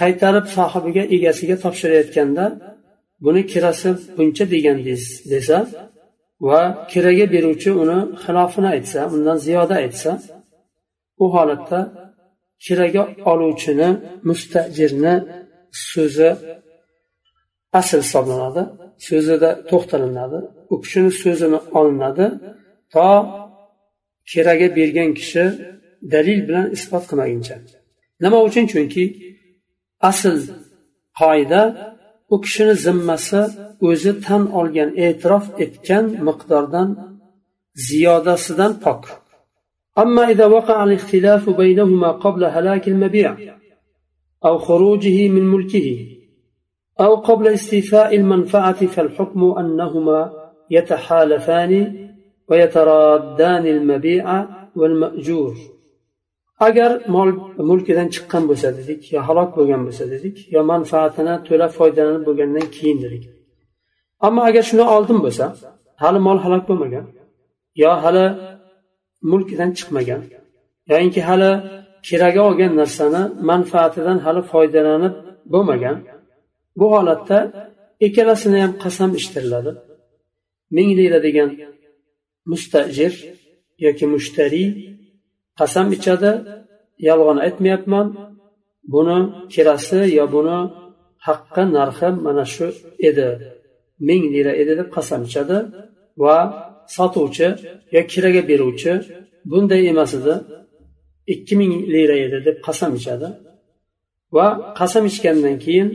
qaytarib 0.00 0.46
sohibiga 0.56 1.02
egasiga 1.16 1.56
topshirayotganda 1.64 2.44
buni 3.24 3.42
kirasi 3.52 3.90
buncha 4.16 4.44
degandingiz 4.54 5.02
desa 5.32 5.56
va 6.48 6.60
kiraga 6.92 7.26
beruvchi 7.34 7.70
uni 7.82 7.98
xilofini 8.22 8.68
aytsa 8.74 9.00
undan 9.14 9.38
ziyoda 9.46 9.74
aytsa 9.84 10.10
u 11.22 11.24
holatda 11.34 11.80
kiraga 12.64 13.02
oluvchini 13.30 13.88
mustajirni 14.28 15.14
so'zi 15.90 16.30
asl 17.80 18.00
hisoblanadi 18.04 18.62
so'zida 19.06 19.50
to'xtalinadi 19.70 20.38
u 20.72 20.74
kishini 20.82 21.10
so'zini 21.22 21.58
olinadi 21.78 22.26
to 22.92 23.06
kiraga 24.29 24.67
bergan 24.77 25.09
kishi 25.19 25.45
dalil 26.13 26.39
bilan 26.47 26.65
isbot 26.75 27.03
qilmaguncha 27.09 27.55
nima 28.23 28.37
uchun 28.47 28.65
chunki 28.71 29.05
asl 30.09 30.37
qoida 31.19 31.61
u 32.33 32.35
kishini 32.43 32.75
zimmasi 32.85 33.41
o'zi 33.87 34.11
tan 34.25 34.43
olgan 34.59 34.89
e'tirof 35.05 35.45
etgan 35.63 36.05
miqdordan 36.27 36.89
ziyodasidan 37.85 38.73
pok 38.85 39.03
أما 39.97 40.29
إذا 40.29 40.45
وقع 40.45 40.83
الاختلاف 40.83 41.49
بينهما 41.49 42.11
قبل 42.11 42.45
هلاك 42.45 42.87
المبيع 42.87 43.37
أو 44.45 44.57
خروجه 44.57 45.29
من 45.29 45.43
ملكه 45.53 46.07
أو 46.99 47.15
قبل 47.15 47.47
استيفاء 47.47 48.15
المنفعة 48.15 48.85
فالحكم 48.85 49.41
أنهما 49.43 50.33
يتحالفان 50.71 51.73
ويترادان 51.75 51.75
المبيع 51.75 52.08
والمأجور 52.08 52.08
agar 56.66 56.90
mol 57.14 57.28
mulkidan 57.70 58.08
chiqqan 58.14 58.42
bo'lsa 58.50 58.68
dedik 58.78 59.00
yo 59.14 59.20
halok 59.28 59.50
bo'lgan 59.58 59.80
bo'lsa 59.86 60.04
dedik 60.14 60.36
yo 60.54 60.60
manfaatini 60.72 61.34
to'la 61.46 61.66
foydalanib 61.78 62.22
bo'lgandan 62.28 62.66
keyin 62.76 62.98
dedik. 63.04 63.24
Ammo 64.26 64.40
agar 64.48 64.62
shuni 64.70 64.84
oldin 64.94 65.18
bo'lsa 65.26 65.44
hali 66.02 66.18
mol 66.26 66.38
halok 66.44 66.64
bo'lmagan 66.70 67.04
yo 67.82 67.90
hali 68.04 68.26
mulkidan 69.30 69.70
chiqmagan 69.78 70.22
yoinki 70.90 71.20
hali 71.28 71.50
kiraga 72.06 72.40
olgan 72.48 72.72
narsani 72.80 73.22
manfaatidan 73.50 74.18
hali 74.26 74.42
foydalanib 74.52 75.14
bo'lmagan 75.52 75.96
bu 76.78 76.86
holatda 76.94 77.38
ikkalasini 78.06 78.58
ham 78.64 78.72
qasam 78.84 79.10
ishtiriladi 79.20 79.72
ming 80.76 80.90
lira 80.98 81.18
degan 81.26 81.48
mustajir 82.50 83.12
yoki 83.84 84.06
mushtariy 84.14 84.68
qasam 85.58 85.86
ichadi. 85.96 86.32
Yolg'on 87.08 87.38
aytmayapman 87.46 88.06
buni 88.92 89.18
kirasi 89.52 90.00
yo 90.18 90.24
buni 90.34 90.58
haqqi 91.26 91.62
narxi 91.76 92.08
mana 92.24 92.44
shu 92.54 92.66
edi. 93.08 93.28
Ming 94.08 94.22
lira 94.34 94.52
edi 94.62 94.72
deb 94.80 94.88
qasam 94.96 95.20
ichadi 95.28 95.58
va 96.22 96.36
sotuvchi 96.96 97.48
yo 97.94 98.02
kiraga 98.12 98.42
beruvchi 98.50 98.92
bunday 99.50 99.82
emas 99.92 100.12
edi. 100.20 100.34
Ikki 101.34 101.54
ming 101.60 101.72
lira 101.94 102.16
edi 102.26 102.38
deb 102.46 102.56
qasam 102.66 102.92
ichadi 103.00 103.28
va 104.36 104.46
qasam 104.78 105.04
ichgandan 105.10 105.56
keyin 105.64 105.88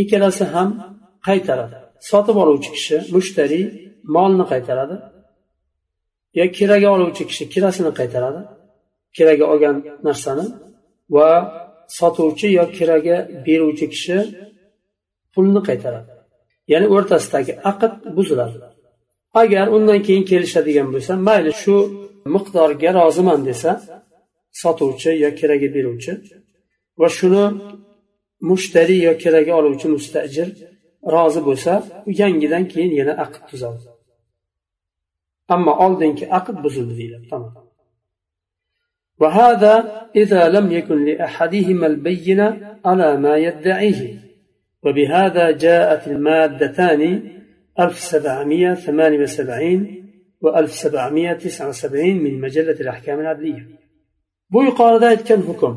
ikkalasi 0.00 0.44
ham 0.54 0.68
qaytaradi. 1.26 1.76
Sotib 2.08 2.36
oluvchi 2.42 2.70
kishi 2.76 2.96
mushtariy 3.14 3.64
molni 4.14 4.44
qaytaradi. 4.52 4.96
Yo 6.38 6.44
kiraga 6.56 6.88
oluvchi 6.94 7.24
kishi 7.30 7.44
kirasini 7.52 7.92
qaytaradi. 7.98 8.40
Kiraga 9.16 9.44
olgan 9.52 9.76
narsani 10.06 10.44
va 11.16 11.28
sotuvchi 11.98 12.48
yo 12.58 12.64
kiraga 12.76 13.16
beruvchi 13.46 13.86
kishi 13.92 14.16
pulni 15.34 15.60
qaytaradi. 15.68 16.10
Ya'ni 16.72 16.86
o'rtasidagi 16.94 17.52
aqd 17.70 17.92
buziladi. 18.16 18.56
Agar 19.42 19.66
undan 19.76 20.00
keyin 20.06 20.24
kelishadigan 20.30 20.88
bo'lsa 20.94 21.12
mayli 21.28 21.52
shu 21.62 21.74
miqdorga 22.34 22.90
roziman 22.98 23.40
desa 23.48 23.70
sotuvchi 24.62 25.10
yo 25.24 25.30
kiraga 25.38 25.68
beruvchi 25.76 26.12
va 27.00 27.08
shuni 27.18 27.44
mushtariy 28.48 29.00
yo 29.08 29.12
kiraga 29.22 29.52
oluvchi 29.60 29.86
mustajir 29.96 30.48
rozi 31.14 31.40
bo'lsa 31.48 31.72
yangidan 32.20 32.64
keyin 32.72 32.92
yana 33.00 33.14
aqd 33.24 33.42
tuzadi. 33.50 33.91
ammo 35.55 35.73
oldingi 35.85 36.25
aqd 36.39 36.55
buzildi 36.65 36.93
deyiladi 36.99 37.27
tamom 37.33 37.53
وهذا 39.21 39.73
إذا 40.15 40.49
لم 40.49 40.71
يكن 40.77 41.05
لأحدهما 41.05 41.87
البينة 41.87 42.77
على 42.85 43.17
ما 43.17 43.37
يدعيه 43.47 44.01
وبهذا 44.83 45.51
جاءت 45.51 46.07
المادتان 46.07 47.01
1778 47.79 50.03
و 50.41 50.49
1779 50.49 52.17
من 52.25 52.41
مجلة 52.41 52.71
الأحكام 52.71 53.19
العدلية 53.19 53.67
bu 54.53 54.63
yuqorida 54.63 55.07
aytgan 55.13 55.41
hukm 55.49 55.73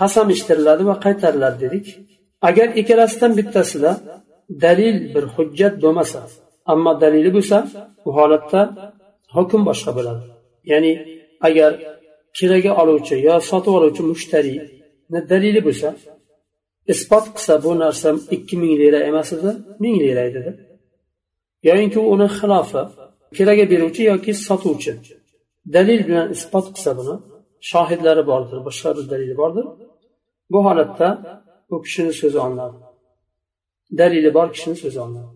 qasam 0.00 0.26
eshitiriladi 0.34 0.82
va 0.90 0.96
qaytariladi 1.04 1.58
dedik 1.64 1.86
agar 2.48 2.68
ikkalasidan 2.80 3.32
bittasida 3.38 3.92
dalil 4.64 4.96
bir 5.14 5.24
hujjat 5.34 5.74
bo'lmasa 5.82 6.20
ammo 6.72 6.92
dalili 7.02 7.30
bo'lsa 7.36 7.58
bu 8.04 8.10
holatda 8.18 8.60
hukm 9.35 9.61
boshqa 9.69 9.91
bo'ladi. 9.97 10.23
Ya'ni 10.71 10.91
agar 11.47 11.71
kiraga 12.37 12.71
oluvchi 12.81 13.15
yo 13.27 13.35
sotib 13.49 13.73
oluvchi 13.79 14.03
mushtariyni 14.11 15.19
dalili 15.31 15.61
bo'lsa 15.67 15.87
isbot 16.93 17.25
qilsa 17.35 17.53
bu 17.65 17.71
narsa 17.83 18.09
ikki 18.35 18.55
ming 18.61 18.73
lira 18.81 18.99
emas 19.09 19.29
edi 19.37 19.51
ming 19.83 19.95
lira 20.05 20.21
edi 20.29 20.39
deb 20.47 20.57
yoyinki 21.67 21.99
uni 22.13 22.27
xilofi 22.37 22.81
kiraga 23.37 23.65
beruvchi 23.71 24.01
yoki 24.11 24.31
sotuvchi 24.47 24.93
dalil 25.75 26.01
bilan 26.07 26.27
isbot 26.35 26.65
qilsa 26.75 26.91
buni 26.99 27.15
shohidlari 27.69 28.23
bordir 28.31 28.59
boshqa 28.67 28.89
bir 28.97 29.05
dalili 29.11 29.35
bordir. 29.41 29.65
Bu 30.51 30.59
holatda 30.65 31.07
u 31.73 31.81
kishini 31.81 32.13
so'zi 32.21 32.39
olinadi. 32.45 32.77
Dalili 33.99 34.33
bor 34.37 34.47
kishini 34.53 34.75
so'zi 34.83 34.99
olinadi. 35.05 35.31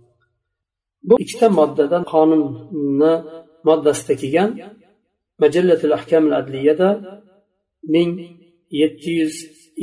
Bu 1.07 1.15
ikkita 1.23 1.47
moddadan 1.59 2.03
qonunni 2.13 3.13
moddasida 3.67 4.13
kelgan 4.21 4.49
majallatul 5.43 5.93
ahkamil 5.97 6.33
adliyada 6.41 6.89
ming 7.95 8.11
yetti 8.81 9.11
yuz 9.19 9.35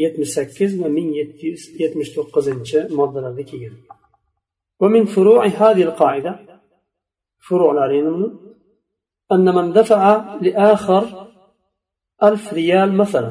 yetmish 0.03 0.33
sakkiz 0.37 0.71
va 0.83 0.89
ming 0.99 1.09
yetti 1.21 1.45
yuz 1.51 1.63
yetmish 1.83 2.11
to'qqizinchi 2.17 2.79
moddalarda 2.99 3.45
kelgan 3.53 3.77
ومن 4.83 5.05
فروع 5.05 5.47
هذه 5.47 5.83
القاعدة 5.83 6.33
فروع 7.47 7.73
العلم 7.73 8.41
أن 9.33 9.55
من 9.55 9.73
دفع 9.73 10.03
لآخر 10.41 11.29
ألف 12.23 12.53
ريال 12.53 12.91
مثلا 13.03 13.31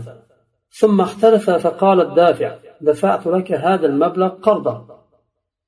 ثم 0.80 1.02
اختلف 1.02 1.50
فقال 1.50 2.02
الدافع 2.02 2.58
دفعت 2.82 3.28
لك 3.28 3.52
هذا 3.52 3.86
المبلغ 3.86 4.28
قرضا 4.28 5.06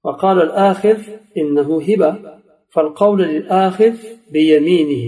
وقال 0.04 0.42
الآخذ 0.42 1.00
إنه 1.38 1.82
هبة 1.82 2.42
فالقول 2.74 3.20
للآخذ 3.22 3.96
بيمينه. 4.32 5.06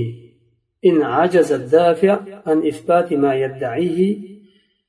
إن 0.86 1.02
عجز 1.02 1.52
الدافع 1.52 2.20
عن 2.46 2.68
إثبات 2.68 3.14
ما 3.14 3.36
يدعيه 3.36 4.18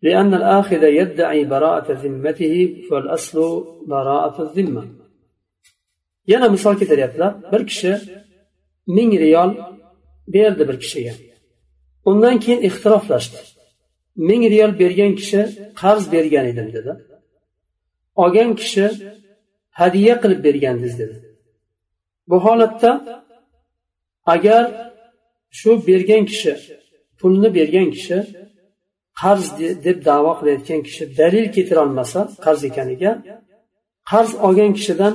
لأن 0.02 0.34
الآخذ 0.34 0.82
يدعي 0.82 1.44
براءة 1.44 1.92
ذمته 1.92 2.84
فالأصل 2.90 3.64
براءة 3.86 4.42
الذمة. 4.42 4.84
يانا 6.28 6.48
مثال 6.48 6.74
كتير 6.80 6.98
يطلع 6.98 7.40
بركشة 7.52 8.00
من 8.86 9.10
ريال 9.10 9.50
بيرد 10.28 10.62
بركشية 10.62 11.12
ondan 12.10 12.36
keyin 12.44 12.60
ixtiroflashdi 12.68 13.38
ming 14.28 14.42
riyal 14.52 14.72
bergan 14.82 15.12
kishi 15.20 15.40
qarz 15.80 16.04
bergan 16.14 16.46
edim 16.52 16.68
dedi 16.76 16.92
olgan 18.22 18.50
kishi 18.60 18.86
hadya 19.80 20.14
qilib 20.22 20.40
bergandingiz 20.46 20.94
dedi 21.00 21.16
bu 22.28 22.36
holatda 22.44 22.92
agar 24.34 24.62
shu 25.58 25.70
bergan 25.88 26.24
kishi 26.30 26.52
pulni 27.18 27.48
bergan 27.58 27.88
kishi 27.96 28.18
qarz 29.22 29.44
deb 29.86 29.98
davo 30.08 30.32
qilayotgan 30.38 30.80
kishi 30.86 31.04
dalil 31.20 31.46
keltirolmasa 31.54 32.20
qarz 32.44 32.60
ekaniga 32.70 33.12
qarz 34.10 34.30
olgan 34.46 34.72
kishidan 34.78 35.14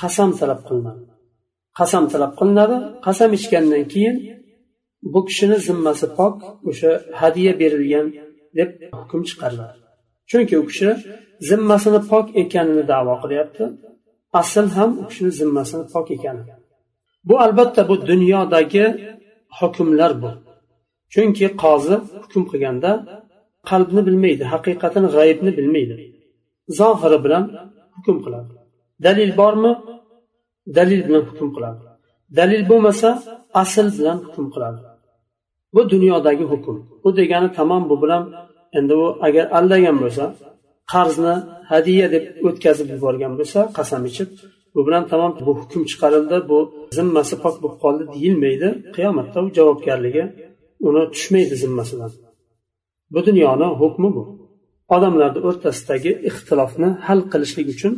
qasam 0.00 0.30
talab 0.40 0.60
qilinadi. 0.68 1.02
Qasam 1.78 2.04
talab 2.12 2.32
qilinadi 2.38 2.76
qasam 3.06 3.30
ichgandan 3.38 3.84
keyin 3.92 4.16
bu 5.12 5.20
kishini 5.28 5.56
zimmasi 5.66 6.06
pok 6.18 6.36
o'sha 6.70 6.90
hadya 7.20 7.52
berilgan 7.60 8.06
deb 8.58 8.70
hukm 8.98 9.20
chiqariladi. 9.28 9.78
Chunki 10.30 10.54
u 10.62 10.64
kishi 10.70 10.90
zimmasini 11.48 12.00
pok 12.10 12.26
ekanini 12.42 12.84
davo 12.92 13.14
qilyapti. 13.22 13.64
Asl 14.40 14.66
ham 14.76 14.90
u 15.00 15.02
kishini 15.08 15.32
zimmasini 15.38 15.84
pok 15.92 16.10
ekani. 16.10 16.42
Bu 17.28 17.34
albatta 17.44 17.88
bu 17.88 18.06
dunyodagi 18.06 18.84
hukmlar 19.58 20.12
bu. 20.22 20.30
Chunki 21.12 21.46
qozi 21.62 21.96
hukm 22.22 22.42
qilganda 22.50 22.90
qalbni 23.68 24.00
bilmaydi 24.06 24.44
haqiqatini 24.52 25.08
g'ayibni 25.14 25.50
bilmaydi. 25.58 25.94
Zohiri 26.78 27.18
bilan 27.24 27.44
hukm 27.94 28.16
qiladi. 28.24 28.52
Dalil 29.06 29.30
bormi? 29.40 29.72
Dalil 30.76 31.00
bilan 31.08 31.22
hukm 31.28 31.48
qiladi. 31.56 31.80
Dalil 32.38 32.62
bo'lmasa 32.70 33.08
asl 33.62 33.86
bilan 33.98 34.18
hukm 34.26 34.46
qiladi. 34.54 34.80
Bu 35.74 35.80
dunyodagi 35.92 36.44
hukm. 36.52 36.76
Bu 37.02 37.08
degani 37.16 37.48
tamom 37.58 37.82
bu 37.90 37.96
bilan 38.02 38.22
endi 38.78 38.94
u 39.04 39.06
agar 39.26 39.44
aldagan 39.58 39.96
bo'lsa 40.02 40.24
qarzni 40.92 41.34
hadya 41.72 42.06
deb 42.14 42.24
o'tkazib 42.48 42.88
yuborgan 42.94 43.32
bo'lsa 43.38 43.60
qasam 43.78 44.02
ichib 44.10 44.30
bu 44.74 44.80
bilan 44.86 45.04
tamom 45.12 45.32
bu 45.46 45.52
hukm 45.60 45.82
chiqarildi 45.90 46.36
bu 46.50 46.58
zimmasi 46.98 47.34
pok 47.44 47.54
bo'lib 47.62 47.78
qoldi 47.84 48.04
deyilmaydi. 48.14 48.68
Qiyomatda 48.96 49.38
u 49.46 49.48
javobgarligi 49.56 50.24
uni 50.88 51.02
tushmaydi 51.14 51.54
zimmasidan. 51.62 52.12
Bu 53.14 53.20
dunyoni 53.28 53.66
hukmi 53.80 54.08
bu. 54.16 54.24
Odamlarni 54.96 55.40
o'rtasidagi 55.48 56.12
ixtilofni 56.28 56.88
hal 57.06 57.20
qilishlik 57.32 57.66
uchun 57.74 57.92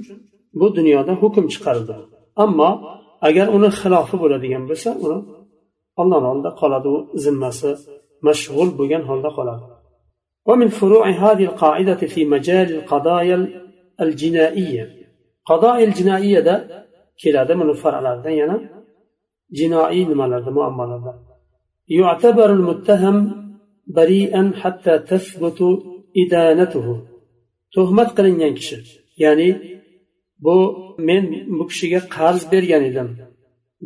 bu 0.60 0.66
dunyoda 0.78 1.12
hukm 1.22 1.44
chiqarildi. 1.54 1.94
Ammo 2.44 2.70
agar 3.28 3.46
uni 3.56 3.70
xilofi 3.80 4.16
bo'ladigan 4.22 4.62
bo'lsa 4.70 4.90
uni 5.04 5.18
ollohni 6.00 6.28
oldida 6.32 6.50
qoladi 6.60 6.88
u 6.96 6.98
zimmasi 7.24 7.70
mashg'ul 8.26 8.68
bo'lgan 8.78 9.02
holda 9.10 9.30
qoladi. 9.38 9.64
ومن 10.50 10.68
فروع 10.68 11.10
هذه 11.10 11.44
القاعدة 11.44 11.94
في 11.94 12.24
مجال 12.24 12.74
القضايا 12.76 13.48
الجنائية. 14.00 14.84
قضايا 15.46 15.84
الجنائية 15.84 16.40
ده 16.40 16.86
كلا 17.24 17.54
من 17.54 17.70
الفرع 17.70 18.22
يعني 18.24 18.68
جنائي 19.52 20.04
مؤامرده 20.04 21.14
يعتبر 21.88 22.52
المتهم 22.52 23.16
بريئا 23.86 24.52
حتى 24.62 24.98
تثبت 24.98 25.60
إدانته. 26.16 26.86
qilingan 28.16 28.54
kishi 28.58 28.76
ya'ni 29.22 29.48
bu 30.44 30.56
men 31.08 31.24
bu 31.58 31.64
kishiga 31.70 32.00
qarz 32.16 32.42
bergan 32.52 32.82
edim 32.90 33.08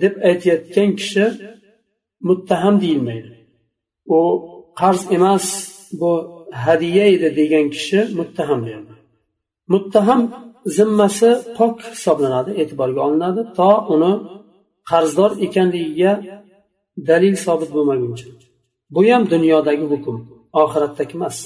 deb 0.03 0.15
aytayotgan 0.29 0.91
kishi 1.01 1.25
muttaham 2.29 2.75
deyilmaydi 2.83 3.31
u 4.17 4.19
qarz 4.81 5.03
emas 5.17 5.47
bu 6.01 6.11
hadya 6.66 7.06
edi 7.16 7.30
degan 7.40 7.66
kishi 7.76 8.00
muttaham 8.20 8.60
deyiladi 8.66 8.94
muttaham 9.74 10.22
zimmasi 10.78 11.30
pok 11.58 11.76
hisoblanadi 11.94 12.52
e'tiborga 12.62 13.00
olinadi 13.08 13.42
to 13.58 13.70
uni 13.94 14.14
qarzdor 14.90 15.32
ekanligiga 15.46 16.14
dalil 17.10 17.36
sobit 17.46 17.70
bo'lmaguncha 17.76 18.28
bu 18.94 19.02
ham 19.10 19.24
dunyodagi 19.34 19.86
hukm 19.94 20.16
oxiratdagi 20.62 21.16
emas 21.20 21.38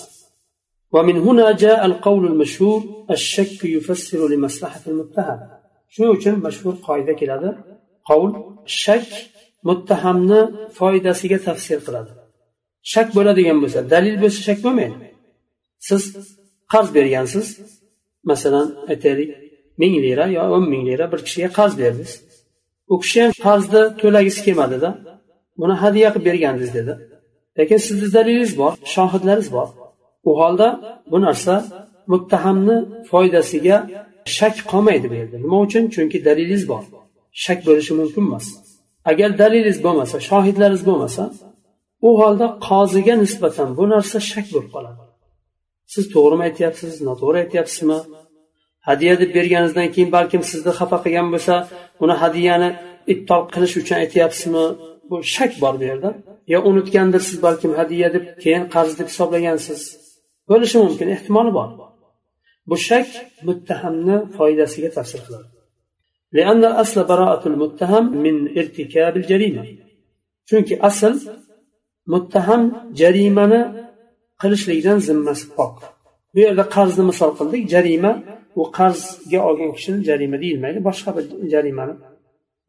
ومن 0.96 1.18
هنا 1.28 1.48
جاء 1.64 1.86
القول 1.90 2.24
المشهور 2.32 2.80
الشك 3.16 3.60
يفسر 3.76 4.20
لمصلحة 4.32 4.84
المتهم 4.88 5.40
shuning 5.94 6.12
uchun 6.18 6.36
mashhur 6.46 6.74
qoida 6.88 7.14
keladi 7.22 7.50
qovul 8.10 8.32
shak 8.82 9.08
muttahamni 9.68 10.42
foydasiga 10.78 11.38
tafsir 11.48 11.80
qiladi 11.86 12.12
Shak 12.93 13.09
bo'ladigan 13.17 13.59
bo'lsa 13.63 13.81
dalil 13.93 14.17
bo'lsa 14.23 14.41
shak 14.49 14.59
bo'lmaydi. 14.65 14.97
Siz 15.89 16.03
qarz 16.73 16.89
bergansiz 16.97 17.47
masalan 18.31 18.69
aytaylik 18.93 19.31
ming 19.81 19.95
lira 20.05 20.27
yo 20.37 20.43
o'n 20.57 20.65
ming 20.73 20.85
lira 20.91 21.05
bir 21.13 21.21
kishiga 21.27 21.49
qarz 21.59 21.75
berdingiz. 21.83 22.13
U 22.93 22.95
kishi 23.03 23.19
ham 23.23 23.33
qarzni 23.47 23.83
to'lagisi 24.01 24.41
kelmadida 24.47 24.91
buni 25.61 25.75
hadya 25.83 26.09
qilib 26.15 26.25
bergandingiz 26.29 26.73
dedi. 26.79 26.93
Lekin 27.59 27.79
sizni 27.87 28.09
dalilingiz 28.17 28.53
bor 28.61 28.73
shohidlaringiz 28.95 29.49
bor. 29.57 29.69
U 30.29 30.31
holda 30.41 30.69
bu 31.11 31.19
narsa 31.27 31.55
muttahamni 32.13 32.77
foydasiga 33.11 33.77
shak 34.37 34.57
qolmaydi 34.73 35.07
bu 35.13 35.15
yerda. 35.21 35.37
Nima 35.45 35.59
uchun? 35.67 35.85
Chunki 35.95 36.19
dalilingiz 36.27 36.65
bor. 36.73 36.83
Shak 37.45 37.59
bo'lishi 37.67 37.93
mumkin 38.01 38.23
emas. 38.29 38.47
Agar 39.11 39.31
dalilingiz 39.41 39.79
bo'lmasa 39.87 40.17
shohidlaringiz 40.29 40.83
bo'lmasa 40.89 41.23
u 42.08 42.10
holda 42.20 42.48
qoziga 42.68 43.16
nisbatan 43.24 43.70
bu 43.78 43.84
narsa 43.94 44.18
shak 44.32 44.46
bo'lib 44.54 44.70
qoladi 44.76 45.02
siz 45.94 46.06
to'g'rimi 46.14 46.44
aytyapsiz 46.50 46.94
noto'g'ri 47.08 47.38
aytyapsizmi 47.44 48.00
hadya 48.88 49.14
deb 49.22 49.30
berganingizdan 49.38 49.88
keyin 49.96 50.10
balkim 50.18 50.42
sizni 50.52 50.72
xafa 50.80 50.98
qilgan 51.04 51.28
bo'lsa 51.34 51.56
uni 52.04 52.16
hadyani 52.24 52.70
ibtol 53.14 53.42
qilish 53.54 53.76
uchun 53.82 53.96
aytyapsizmi 54.04 54.66
bu 55.10 55.16
shak 55.36 55.52
bor 55.64 55.74
bu 55.80 55.84
yerda 55.92 56.10
yo 56.54 56.60
unutgandirsiz 56.70 57.38
balkim 57.46 57.72
hadya 57.80 58.08
deb 58.16 58.26
keyin 58.44 58.64
qarz 58.76 58.92
deb 59.00 59.08
hisoblagansiz 59.12 59.82
bo'lishi 60.50 60.78
mumkin 60.86 61.08
ehtimoli 61.16 61.52
bor 61.58 61.70
bu 62.70 62.76
shak 62.88 63.08
muttahamni 63.48 64.16
foydasiga 64.38 64.90
tafsir 64.98 65.22
qiladi 65.28 65.50
لأن 66.38 66.62
الأصل 66.72 66.98
براءة 67.12 67.44
المتهم 67.52 68.04
من 68.24 68.36
ارتكاب 68.60 69.14
الجريمة 69.22 69.64
chunki 70.50 70.76
asl 70.90 71.14
muttaham 72.13 72.63
jarimani 73.01 73.61
qilishlikdan 74.41 74.99
zimmasi 75.09 75.47
pok. 75.57 75.75
Bu 76.35 76.39
yerda 76.47 76.65
qarzni 76.77 77.05
misol 77.11 77.31
qildik 77.39 77.63
jarima 77.75 78.13
u 78.61 78.63
qarzga 78.79 79.41
olgan 79.49 79.71
kishini 79.77 79.99
jarima 80.09 80.37
deyilmaydi 80.43 80.79
boshqa 80.89 81.11
bir 81.17 81.25
jarimani 81.53 81.95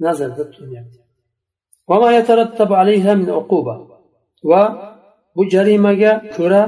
nazarda 0.05 0.43
tutilyapti. 0.49 0.97
Va 4.49 4.63
bu 5.35 5.41
jarimaga 5.53 6.11
ko'ra 6.35 6.63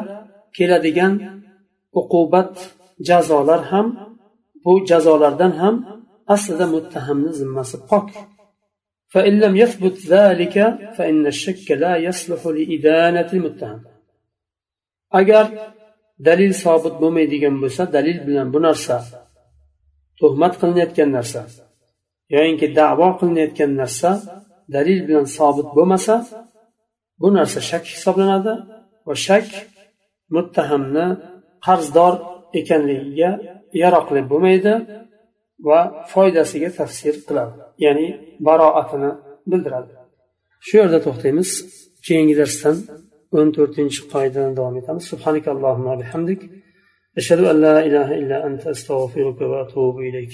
keladigan 0.57 1.13
uqubat 1.99 2.53
jazolar 3.09 3.61
ham 3.71 3.87
bu 4.63 4.71
jazolardan 4.89 5.53
ham 5.61 5.75
aslida 6.33 6.65
muttahamni 6.75 7.31
zimmasi 7.39 7.77
pok. 7.89 8.07
فإن 9.10 9.40
لم 9.40 9.56
يثبت 9.56 9.96
ذلك 10.06 10.56
فإن 10.96 11.26
الشك 11.26 11.70
لا 11.70 11.96
يصلح 11.96 12.46
لإدانة 12.46 13.28
المتهم 13.32 13.80
agar 15.10 15.46
dalil 16.24 16.52
sobit 16.64 16.94
bo'lmaydigan 17.02 17.54
bo'lsa 17.62 17.82
dalil 17.96 18.18
bilan 18.26 18.48
bu 18.54 18.58
narsa 18.66 18.96
tuhmat 20.20 20.54
qilinayotgan 20.60 21.10
narsa 21.16 21.40
yoyinki 22.34 22.66
davo 22.80 23.08
qilinayotgan 23.20 23.72
narsa 23.80 24.10
dalil 24.74 25.00
bilan 25.08 25.26
sobit 25.38 25.68
bo'lmasa 25.76 26.14
bu 27.20 27.28
narsa 27.38 27.58
shak 27.70 27.84
hisoblanadi 27.94 28.54
va 29.06 29.14
shak 29.26 29.48
muttahamni 30.34 31.06
qarzdor 31.66 32.14
ekanligiga 32.60 33.30
yaroqli 33.82 34.20
bo'lmaydi 34.30 34.72
va 35.69 35.79
foydasiga 36.13 36.69
tafsir 36.79 37.15
qiladi 37.27 37.53
ya'ni 37.85 38.07
baroatini 38.47 39.11
bildiradi. 39.51 39.91
Shu 40.65 40.73
yerda 40.81 40.99
to'xtaymiz. 41.05 41.49
Keyingi 42.07 42.35
darsdan 42.41 42.77
o'n 43.37 43.47
to'rtinchi 43.57 44.01
qoidadan 44.13 44.53
davom 44.59 44.75
etamiz. 44.81 45.03
Subhanak 45.11 45.45
allohumma 45.53 45.93
bihamdik. 46.01 46.41
Ashhadu 47.19 47.43
an 47.51 47.57
la 47.65 47.75
ilaha 47.87 48.13
illa 48.21 48.37
anta 48.47 48.67
astag'firuka 48.75 49.45
va 49.51 49.57
atubu 49.65 49.99
ilayk. 50.09 50.33